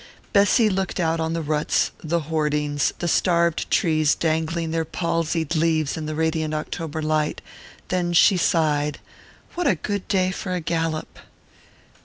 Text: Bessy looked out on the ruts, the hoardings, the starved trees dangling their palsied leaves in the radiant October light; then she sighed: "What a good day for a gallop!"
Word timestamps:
Bessy 0.33 0.67
looked 0.67 0.99
out 0.99 1.19
on 1.19 1.33
the 1.33 1.43
ruts, 1.43 1.91
the 2.03 2.21
hoardings, 2.21 2.91
the 2.97 3.07
starved 3.07 3.69
trees 3.69 4.15
dangling 4.15 4.71
their 4.71 4.83
palsied 4.83 5.53
leaves 5.55 5.95
in 5.95 6.07
the 6.07 6.15
radiant 6.15 6.55
October 6.55 7.03
light; 7.03 7.39
then 7.89 8.11
she 8.11 8.35
sighed: 8.35 8.99
"What 9.53 9.67
a 9.67 9.75
good 9.75 10.07
day 10.07 10.31
for 10.31 10.55
a 10.55 10.59
gallop!" 10.59 11.19